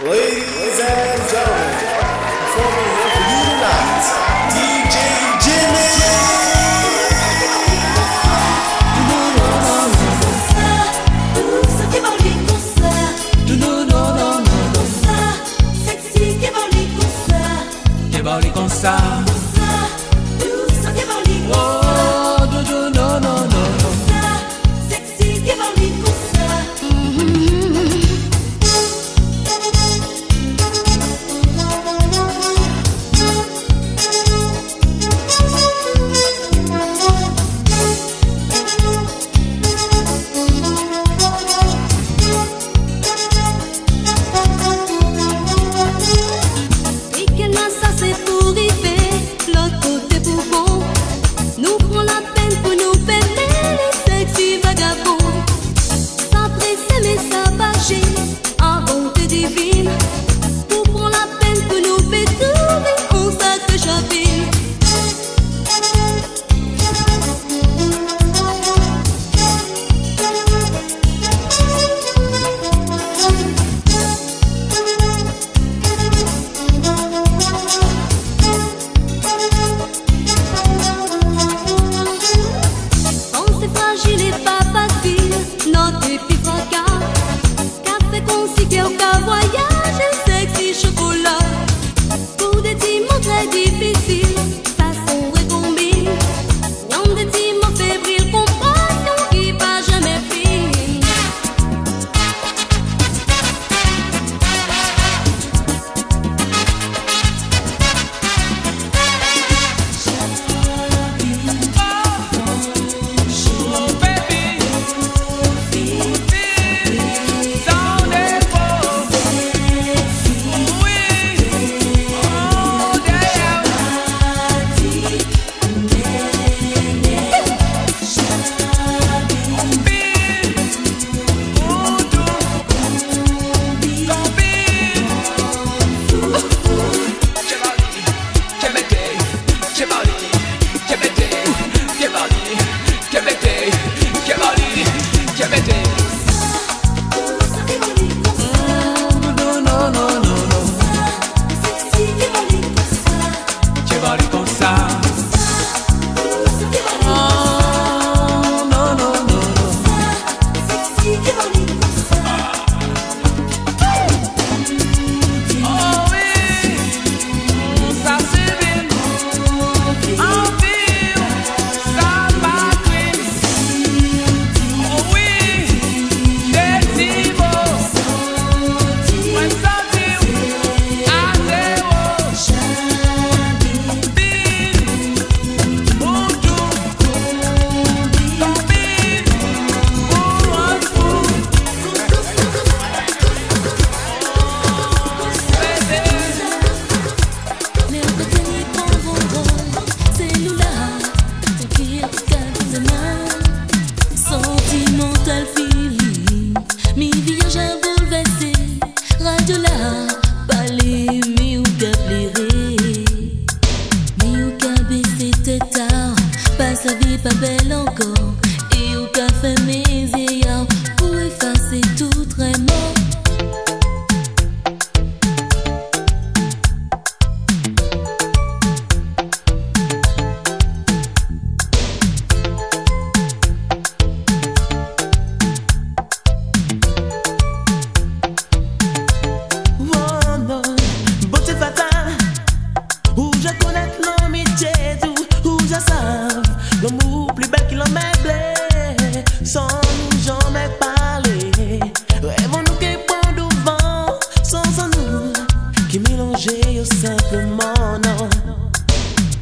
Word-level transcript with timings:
Ladies 0.00 0.80
and 0.80 1.28
gentlemen, 1.28 1.76
performing 2.48 3.11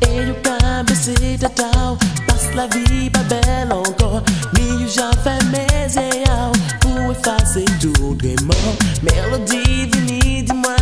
Et 0.02 0.26
you 0.26 0.34
can 0.42 0.84
be 0.84 0.94
Passe 2.26 2.54
la 2.54 2.66
vie 2.68 3.10
pas 3.10 3.20
belle 3.28 3.72
encore. 3.72 4.22
Mi 4.54 4.88
jamais 4.88 5.38
mes 5.52 5.94
yeux 5.94 6.80
Pour 6.80 7.12
effacer 7.12 7.64
tout 7.80 8.14
démon 8.14 8.54
Mélodie 9.02 9.86
vini 9.92 10.42
dis-moi 10.42 10.76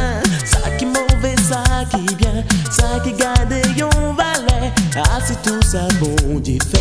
Ça 0.44 0.70
qui 0.78 0.86
mauvais, 0.86 1.34
ça 1.48 1.62
qui 1.90 2.14
bien 2.14 2.44
Ça 2.70 3.00
qui 3.04 3.12
garde 3.12 3.54
yon 3.76 3.88
valet 4.14 4.72
Ah 4.96 5.18
si 5.24 5.34
tout 5.36 5.62
ça 5.62 5.86
bon 6.00 6.38
différent 6.40 6.77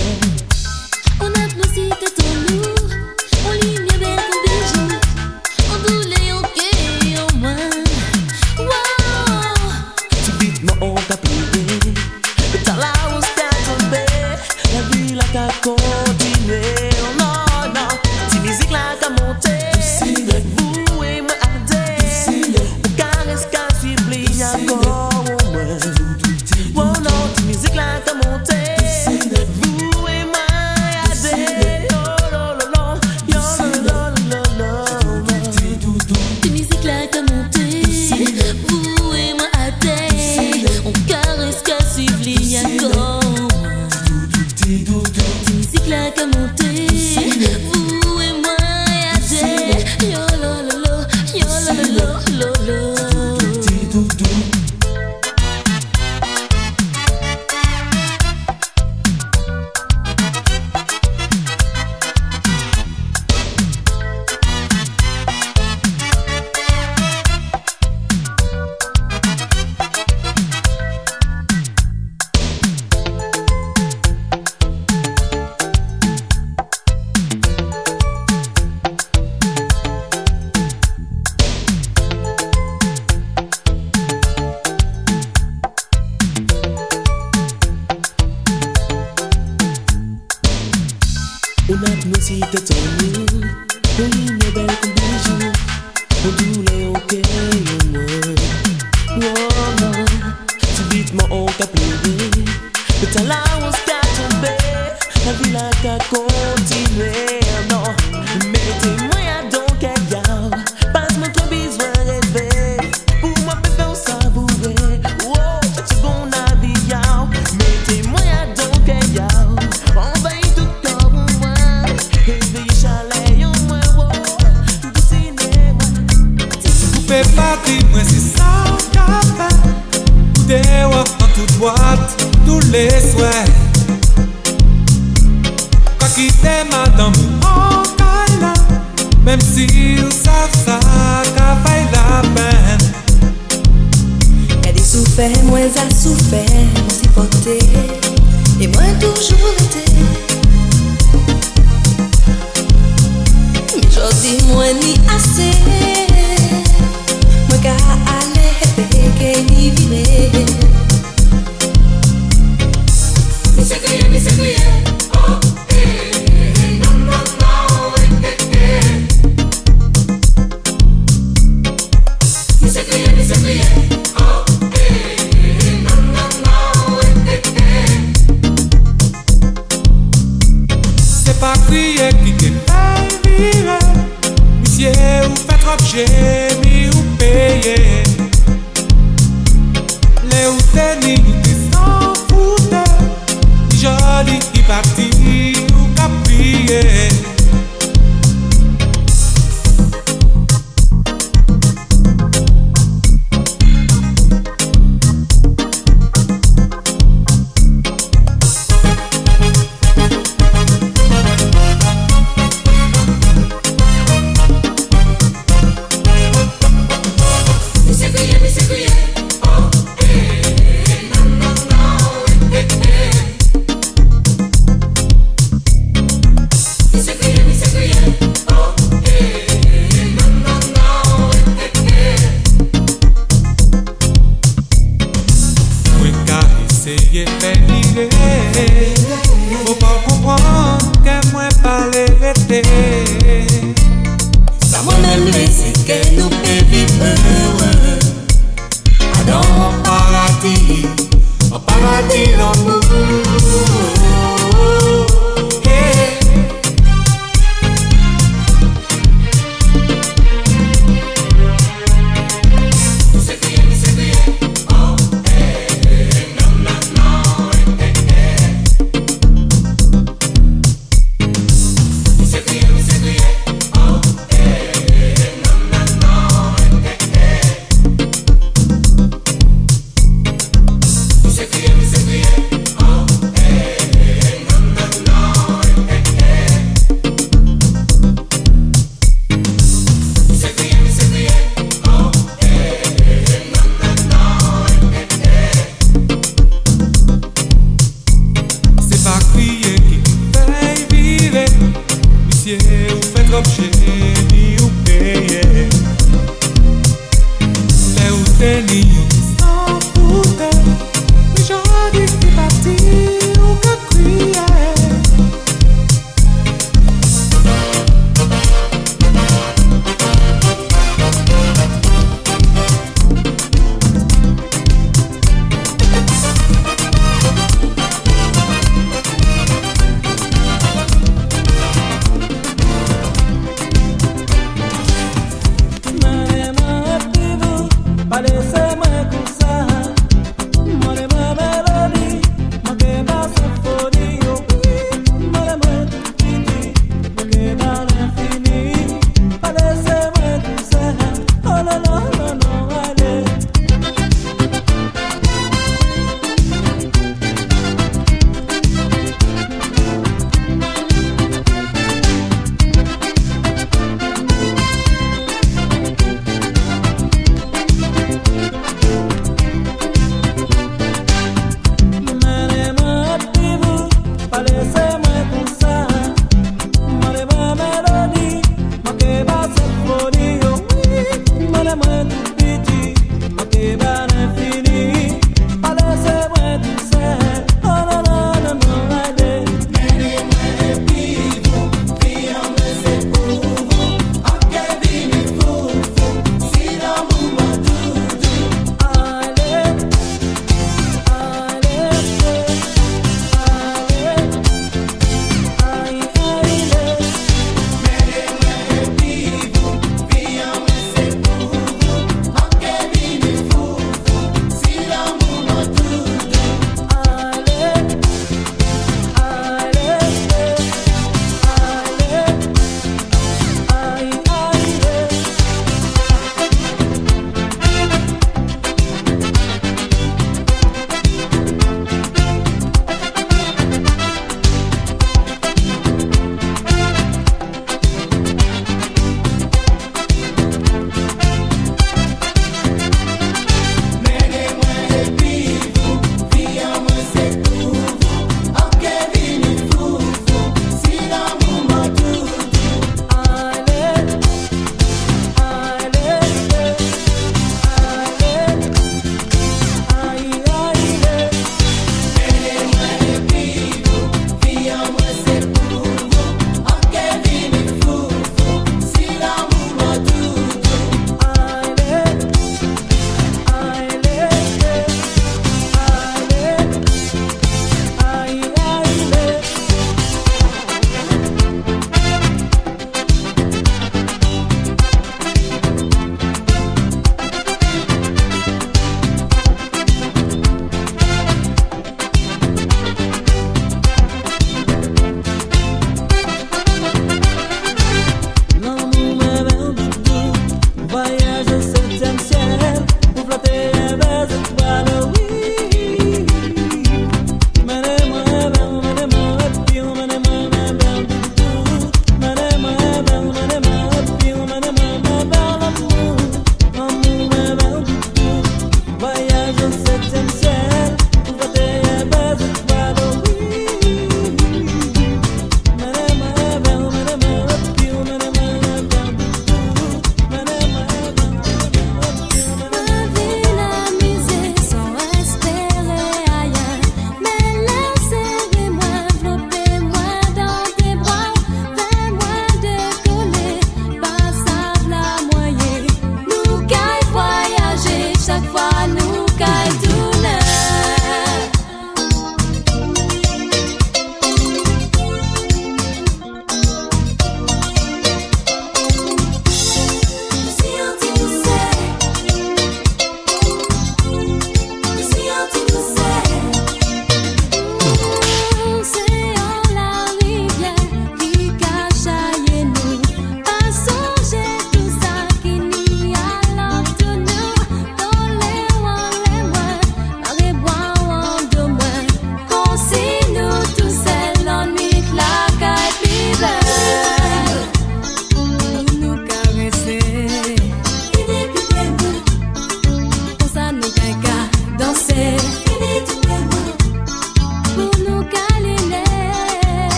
querer. 242.61 242.96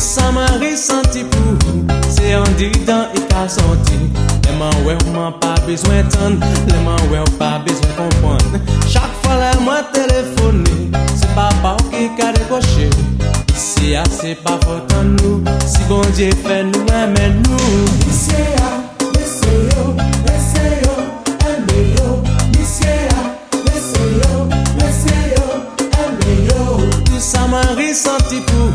Ça 0.00 0.32
m'a 0.32 0.46
ressenti 0.46 1.24
pour 1.24 1.58
C'est 2.08 2.34
en 2.34 2.42
dit 2.56 2.72
dans 2.86 3.06
senti. 3.46 3.60
sentiers 3.60 4.00
Emmanuel, 4.48 4.96
m'a 5.14 5.30
pas 5.30 5.60
besoin 5.66 6.02
d'entendre, 6.04 6.46
l'Eman 6.68 6.96
ou 7.10 7.16
elle 7.16 7.36
pas 7.36 7.58
besoin 7.58 7.90
comprendre. 7.98 8.58
Chaque 8.88 9.12
fois 9.22 9.36
que 9.52 9.62
m'a 9.62 9.82
téléphoné, 9.92 10.90
c'est 11.14 11.34
pas 11.34 11.50
bau 11.62 11.76
qui 11.90 12.22
a 12.22 12.32
des 12.32 12.40
cochons, 12.48 12.88
Ici 13.54 13.90
y 13.90 13.96
a 13.96 14.02
c'est 14.10 14.36
pas 14.36 14.56
pour 14.56 14.80
nous. 15.04 15.44
Si 15.66 15.82
bon 15.86 16.00
Dieu 16.14 16.30
fait 16.46 16.64
nous 16.64 16.86
aimer 16.88 17.34
nous 17.44 17.56
Messieya, 18.06 18.70
essaie 19.20 19.68
yo, 19.76 19.94
essaie 20.24 20.80
yo, 20.82 20.94
aimez 21.46 21.94
yo, 21.98 22.22
ici 22.58 22.84
y 22.84 22.86
a, 22.86 23.20
esie 23.76 24.08
yo, 24.16 24.46
messieur, 24.76 25.44
aimez 25.92 26.46
yo 26.46 26.88
Tout 27.04 27.20
ça 27.20 27.46
m'a 27.46 27.60
ressenti 27.76 28.40
pour 28.46 28.69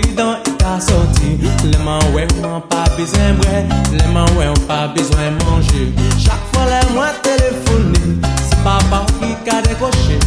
di 0.00 0.14
dan 0.14 0.40
e 0.46 0.50
ta 0.58 0.80
soti 0.80 1.38
Leman 1.70 2.02
wè 2.14 2.26
ou 2.42 2.54
an 2.56 2.62
pa 2.70 2.82
bezwen 2.96 3.36
mwè 3.38 3.62
Leman 3.98 4.26
wè 4.38 4.48
ou 4.50 4.60
pa 4.66 4.86
bezwen 4.94 5.36
manje. 5.44 5.92
Chak 6.18 6.40
fwa 6.52 6.66
lè 6.70 6.80
mwen 6.94 7.14
telefone 7.22 8.18
Se 8.48 8.58
pa 8.64 8.78
pa 8.90 9.04
ou 9.04 9.18
ki 9.20 9.30
ka 9.46 9.60
dekoche 9.68 10.18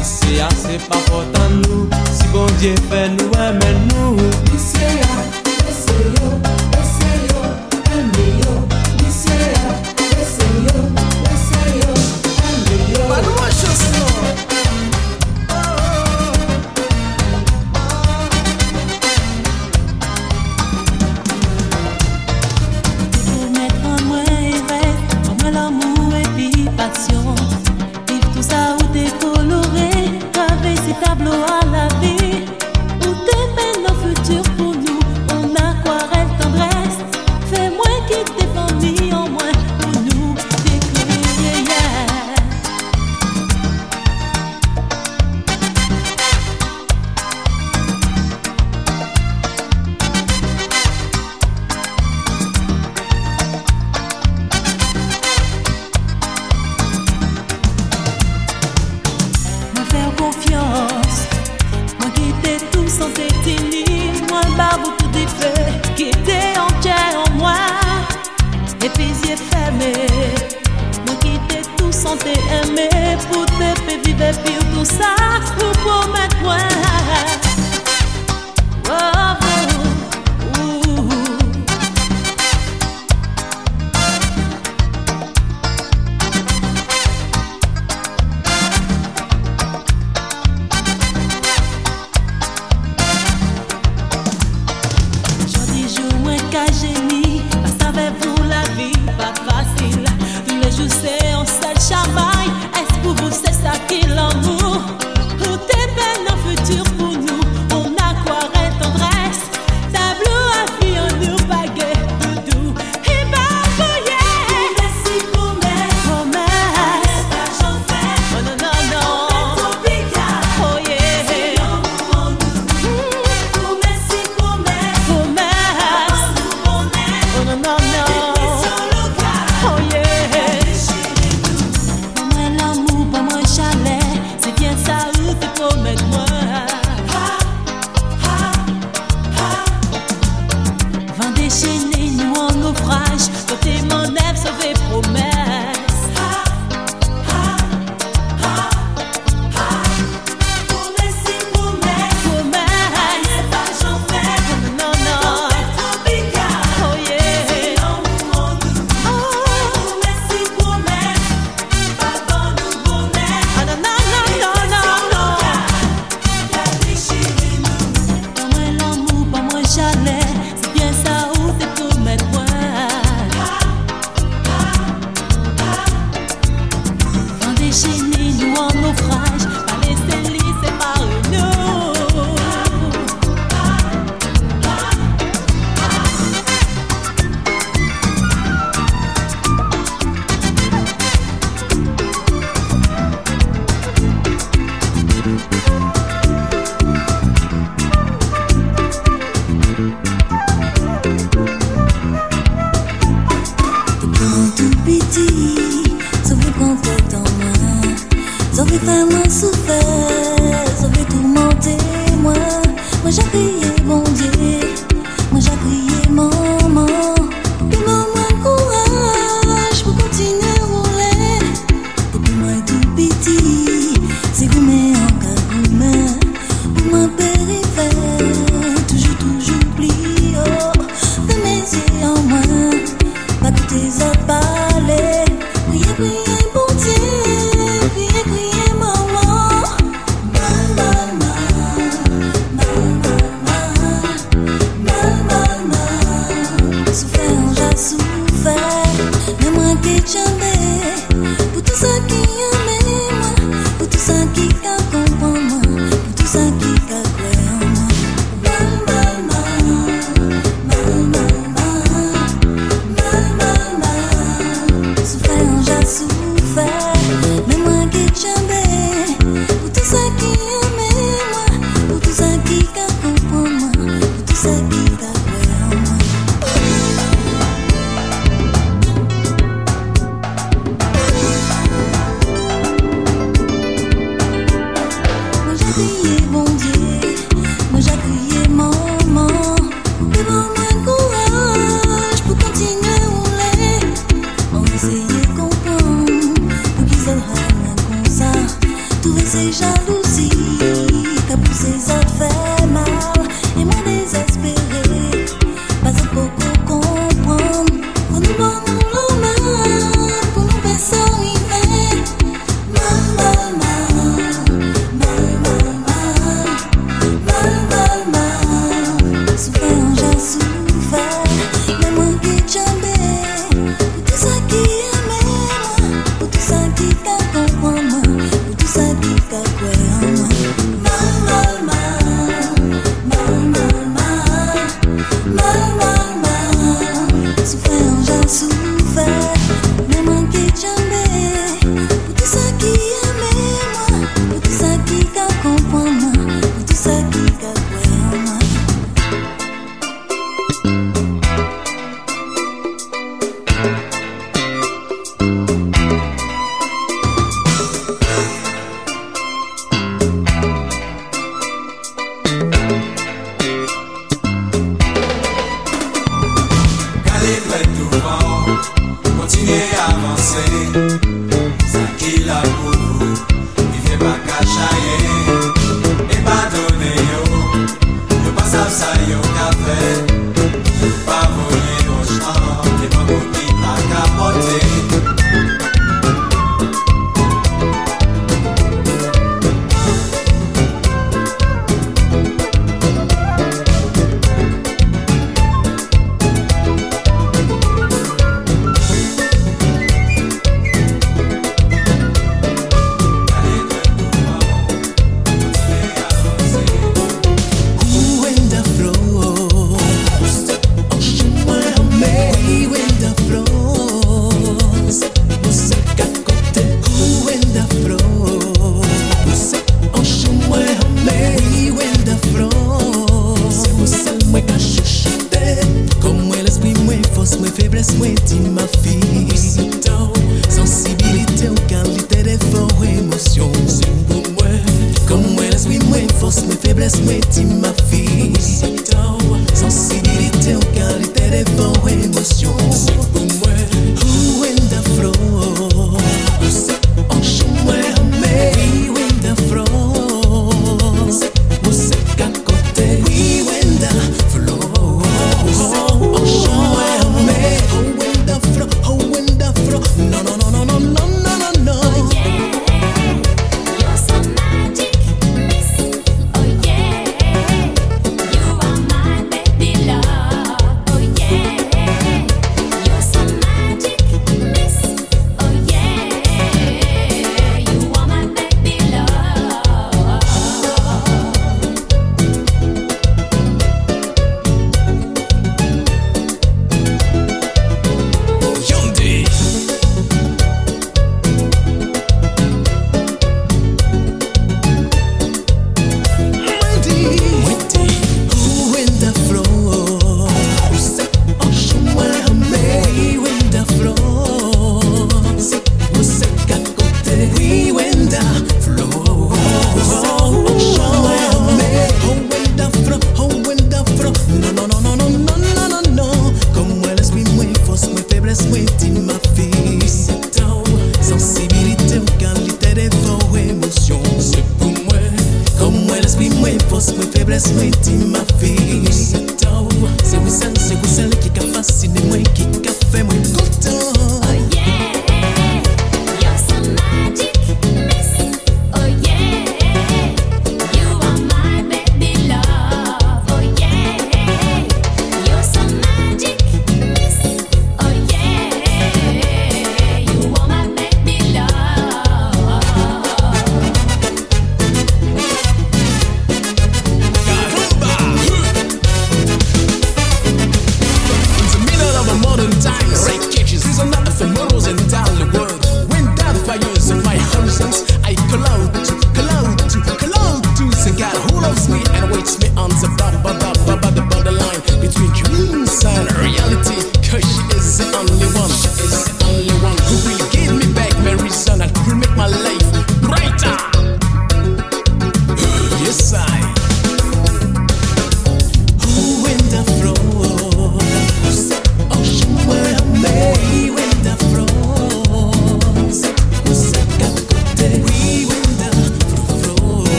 Ise 0.00 0.36
ya 0.38 0.48
se 0.62 0.78
pa 0.86 1.00
potan 1.08 1.58
nou 1.64 1.88
Si 2.14 2.30
bon 2.34 2.50
diye 2.60 2.76
fè 2.90 3.08
nou 3.16 3.34
wè 3.34 3.50
men 3.58 3.82
nou. 3.90 4.30
Ise 4.54 4.94
ya 5.00 5.09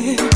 did 0.00 0.31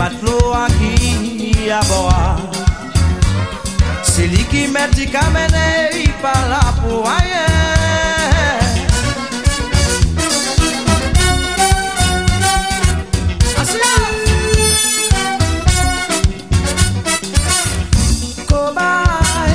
mat 0.00 0.12
floa 0.20 0.64
ki 0.78 1.70
aboa 1.78 2.20
Se 4.10 4.24
li 4.32 4.42
ki 4.50 4.62
meti 4.74 5.04
kamene 5.14 5.66
i 6.04 6.06
pala 6.22 6.60
pou 6.80 7.04
aye. 7.16 7.44
Kobai 18.48 19.52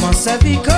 Mwen 0.00 0.14
se 0.24 0.36
vi 0.42 0.56
kobai 0.66 0.77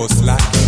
was 0.00 0.22
like 0.22 0.59